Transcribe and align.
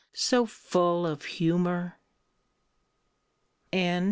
so 0.15 0.47
full 0.47 1.05
of 1.05 1.25
humour!" 1.25 1.99
III. 3.71 3.99